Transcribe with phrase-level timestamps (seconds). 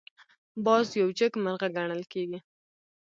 [0.65, 2.39] باز یو جګمرغه ګڼل کېږي